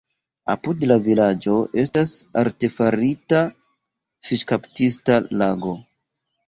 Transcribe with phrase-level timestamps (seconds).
[0.53, 1.53] Apud la vilaĝo
[1.83, 3.43] estas artefarita
[4.31, 5.81] fiŝkaptista lago.